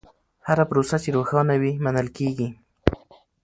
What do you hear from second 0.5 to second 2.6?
پروسه چې روښانه وي، منل کېږي.